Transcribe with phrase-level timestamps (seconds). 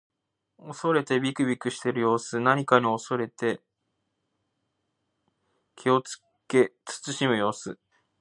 [0.57, 2.39] 恐れてびくびくしている様子。
[2.39, 3.61] 何かに恐れて
[5.75, 7.77] 気をつけ慎む様子。